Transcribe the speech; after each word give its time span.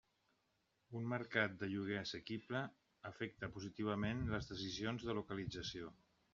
Un 0.99 1.03
mercat 1.11 1.53
de 1.63 1.69
lloguer 1.73 1.99
assequible 1.99 2.63
afecta 3.11 3.53
positivament 3.59 4.27
les 4.35 4.53
decisions 4.57 5.09
de 5.11 5.19
localització. 5.23 5.97